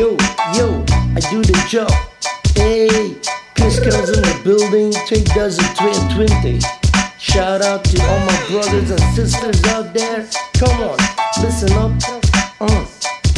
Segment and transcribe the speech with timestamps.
[0.00, 0.16] Yo,
[0.56, 0.82] yo,
[1.14, 1.92] I do the job.
[2.56, 2.88] Hey,
[3.54, 6.58] Chris Kels in the building 2022.
[7.18, 10.26] Shout out to all my brothers and sisters out there.
[10.56, 10.96] Come on,
[11.42, 11.92] listen up.
[12.62, 12.86] Uh,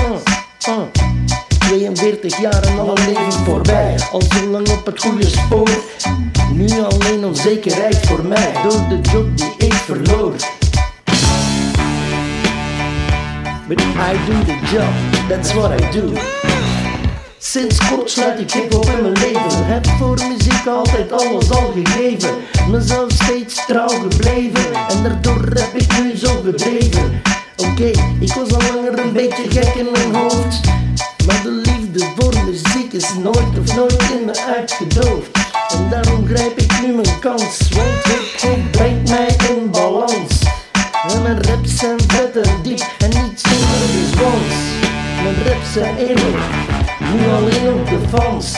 [0.00, 0.20] uh,
[0.66, 0.86] uh.
[1.68, 3.96] 42 jaar en al een leven voorbij.
[4.12, 5.70] Al zo lang op het goede spoor.
[6.52, 8.52] Nu alleen onzekerheid voor mij.
[8.62, 10.34] Door de job die ik verloor.
[13.68, 16.37] But I do the job, that's what I do.
[17.40, 19.66] Sinds kort sluit ik hip-hop in mijn leven.
[19.66, 22.34] Heb voor muziek altijd alles al gegeven.
[22.70, 24.74] Mezelf steeds trouw gebleven.
[24.88, 27.22] En daardoor heb ik nu zo gedreven.
[27.56, 30.60] Oké, ik was al langer een beetje gek in mijn hoofd.
[31.26, 35.30] Maar de liefde voor muziek is nooit of nooit in me uitgedoofd.
[35.68, 37.68] En daarom grijp ik nu mijn kans.
[37.74, 40.42] Want hip-hop brengt mij in balans.
[41.08, 44.54] En mijn raps zijn vet en diep en niet zonder respons.
[45.22, 46.44] Mijn raps zijn eerlijk,
[47.16, 48.54] alleen op de fans.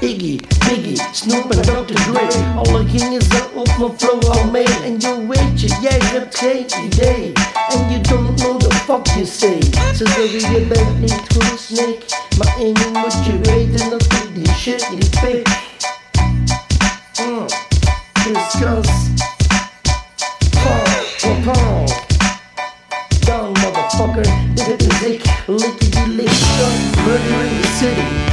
[0.00, 1.94] Iggy, Biggie, Snoop en Dr.
[1.94, 2.26] Dre.
[2.56, 6.66] Alle gingen ze op mijn flow al mee En je weet je, jij hebt geen
[6.84, 7.32] idee
[7.68, 9.58] En you don't know the fuck you say.
[9.94, 11.98] Ze zeggen je bent niet goed, Snake.
[12.38, 15.48] Maar één ding moet je weten dat ik die shit niet pik
[17.26, 17.46] mm.
[18.12, 18.90] Crisscross
[20.50, 20.82] Pow,
[21.20, 21.88] pow, pow
[23.24, 25.79] Down motherfucker, dit is ik Lickety
[26.16, 28.30] lick shot, murder in the city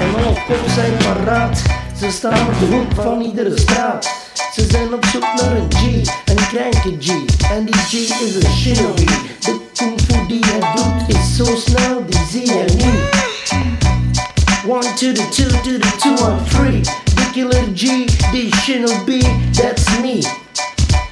[0.00, 1.62] en alle koppen zijn er paraat.
[1.98, 4.10] Ze staan op de hoek van iedere straat.
[4.52, 5.82] Ze zijn op zoek naar een G,
[6.24, 7.08] een kranke G.
[7.50, 9.04] En die G is een shinobi.
[9.40, 13.16] De kung fu die hij doet is zo snel, die zie je niet.
[14.66, 16.80] One to the two to the two three.
[17.04, 20.22] The killer G, the shinobi, that's me.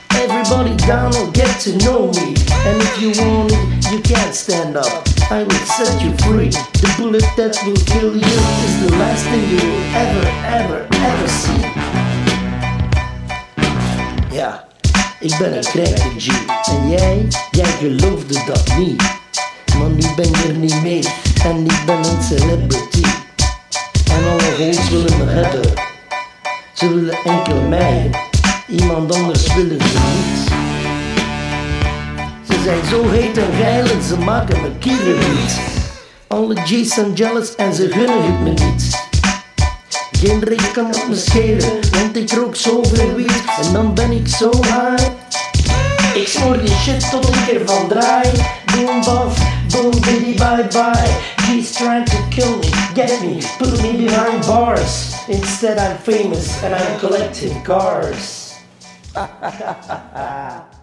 [0.09, 2.35] Everybody down will get to know me.
[2.67, 5.16] And if you want it, you can't stand up.
[5.29, 6.51] I will set you free.
[6.51, 10.25] The bullet that will kill you is the last thing you will ever,
[10.55, 11.67] ever, ever see.
[14.33, 14.65] Ja,
[15.21, 16.29] ik ben een krijger G.
[16.71, 19.03] En jij, jij geloofde dat niet.
[19.79, 21.13] Maar nu ben je er niet meer.
[21.45, 23.05] En ik ben een celebrity.
[24.13, 25.73] En alle hoes willen me hebben.
[26.73, 28.11] Ze willen enkel mij.
[28.69, 30.66] Iemand anders willen ze niet.
[32.67, 35.61] Zijn zo heet en geil en ze maken me kieren niet.
[36.27, 39.09] Alle G's zijn jealous en ze gunnen het me niet.
[40.11, 44.29] Geen reet kan het me schelen, want ik rook zoveel wiet en dan ben ik
[44.29, 45.09] zo high.
[46.15, 48.31] Ik smoor die shit tot ik ervan draai.
[48.75, 51.11] Boom buff, boom biddy bye bye.
[51.43, 55.15] He's trying to kill me, get me, put me behind bars.
[55.29, 58.55] Instead I'm famous and I'm collecting cars.